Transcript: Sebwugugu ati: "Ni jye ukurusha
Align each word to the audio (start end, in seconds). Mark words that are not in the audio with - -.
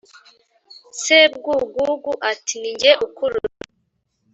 Sebwugugu 1.01 2.11
ati: 2.31 2.53
"Ni 2.61 2.71
jye 2.79 2.91
ukurusha 3.05 3.63